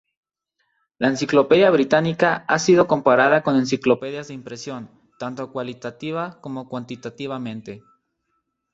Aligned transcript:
La 0.97 1.09
Enciclopedia 1.09 1.69
Británica 1.69 2.43
ha 2.47 2.57
sido 2.57 2.87
comparada 2.87 3.43
con 3.43 3.55
enciclopedias 3.55 4.29
de 4.29 4.33
impresión, 4.33 4.89
tanto 5.19 5.51
cualitativa 5.51 6.41
como 6.41 6.67
cuantitativamente. 6.67 7.83